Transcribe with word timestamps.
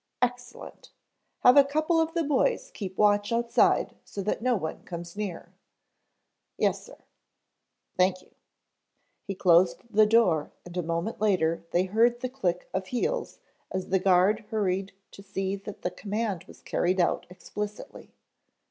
"Excellent. 0.19 0.89
Have 1.41 1.57
a 1.57 1.63
couple 1.63 2.01
of 2.01 2.15
the 2.15 2.23
boys 2.23 2.71
keep 2.73 2.97
watch 2.97 3.31
outside 3.31 3.95
so 4.03 4.23
that 4.23 4.41
no 4.41 4.55
one 4.55 4.81
comes 4.83 5.15
near." 5.15 5.53
"Yes 6.57 6.83
sir." 6.83 6.97
"Thank 7.97 8.23
you." 8.23 8.31
He 9.27 9.35
closed 9.35 9.83
the 9.91 10.07
door 10.07 10.51
and 10.65 10.75
a 10.75 10.81
moment 10.81 11.21
later 11.21 11.65
they 11.69 11.83
heard 11.83 12.21
the 12.21 12.29
click 12.29 12.67
of 12.73 12.87
heels 12.87 13.37
as 13.69 13.89
the 13.89 13.99
guard 13.99 14.39
hurried 14.49 14.91
to 15.11 15.21
see 15.21 15.55
that 15.55 15.83
the 15.83 15.91
command 15.91 16.45
was 16.45 16.63
carried 16.63 16.99
out 16.99 17.27
explicitly. 17.29 18.11